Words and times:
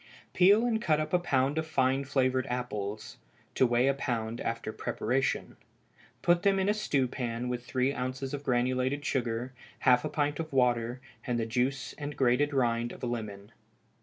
_Peel 0.33 0.65
and 0.65 0.81
cut 0.81 0.99
up 0.99 1.13
a 1.13 1.19
pound 1.19 1.59
of 1.59 1.67
fine 1.67 2.03
flavored 2.03 2.47
apples 2.47 3.17
(to 3.53 3.67
weigh 3.67 3.85
a 3.87 3.93
pound 3.93 4.41
after 4.41 4.73
preparation); 4.73 5.57
put 6.23 6.41
them 6.41 6.57
in 6.57 6.67
a 6.67 6.73
stewpan 6.73 7.49
with 7.49 7.63
three 7.63 7.93
ounces 7.93 8.33
of 8.33 8.41
granulated 8.43 9.05
sugar, 9.05 9.53
half 9.81 10.03
a 10.03 10.09
pint 10.09 10.39
of 10.39 10.51
water, 10.51 10.99
and 11.27 11.37
the 11.39 11.45
juice 11.45 11.93
and 11.99 12.17
grated 12.17 12.51
rind 12.51 12.91
of 12.91 13.03
a 13.03 13.05
lemon. 13.05 13.51